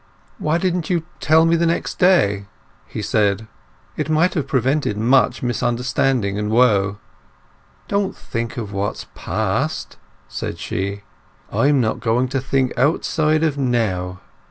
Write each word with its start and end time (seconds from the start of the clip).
"Why 0.39 0.57
didn't 0.57 0.89
you 0.89 1.03
tell 1.19 1.45
me 1.45 1.55
next 1.57 1.99
day?" 1.99 2.47
he 2.87 3.03
said. 3.03 3.45
"It 3.95 4.09
might 4.09 4.33
have 4.33 4.47
prevented 4.47 4.97
much 4.97 5.43
misunderstanding 5.43 6.39
and 6.39 6.49
woe." 6.49 6.97
"Don't 7.87 8.15
think 8.17 8.57
of 8.57 8.73
what's 8.73 9.05
past!" 9.13 9.97
said 10.27 10.57
she. 10.57 11.03
"I 11.51 11.67
am 11.67 11.79
not 11.81 11.99
going 11.99 12.29
to 12.29 12.41
think 12.41 12.75
outside 12.79 13.43
of 13.43 13.59
now. 13.59 14.21